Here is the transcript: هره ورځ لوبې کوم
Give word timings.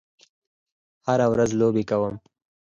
هره 1.05 1.27
ورځ 1.33 1.49
لوبې 1.59 1.83
کوم 1.89 2.15